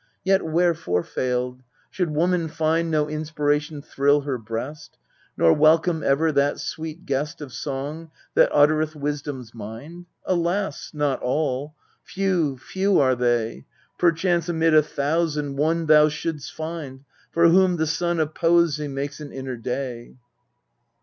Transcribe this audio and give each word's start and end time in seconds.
Yet 0.23 0.43
wherefore 0.43 1.03
failed? 1.03 1.61
Should 1.91 2.09
woman 2.15 2.47
find 2.47 2.89
No 2.89 3.07
inspiration 3.07 3.83
thrill 3.83 4.21
her 4.21 4.39
breast, 4.39 4.97
Nor 5.37 5.53
welcome 5.53 6.01
ever 6.01 6.31
that 6.31 6.59
sweet 6.59 7.05
guest 7.05 7.39
Of 7.39 7.53
Song, 7.53 8.09
that 8.33 8.49
uttereth 8.51 8.95
Wisdom's 8.95 9.53
mind? 9.53 10.07
Alas! 10.25 10.89
not 10.95 11.21
all! 11.21 11.75
Few, 12.03 12.57
few 12.57 12.97
are 12.99 13.15
they 13.15 13.65
Perchance 13.99 14.49
amid 14.49 14.73
a 14.73 14.81
thousand 14.81 15.57
one 15.57 15.85
Thou 15.85 16.09
shouldest 16.09 16.51
find 16.51 17.01
for 17.31 17.49
whom 17.49 17.77
the 17.77 17.85
sun 17.85 18.19
Of 18.19 18.33
poesy 18.33 18.87
makes 18.87 19.19
an 19.19 19.31
inner 19.31 19.55
day. 19.55 20.15